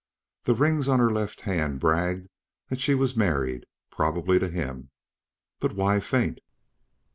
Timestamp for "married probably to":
3.15-4.49